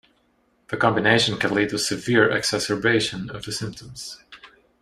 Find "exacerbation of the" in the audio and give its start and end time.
2.35-3.51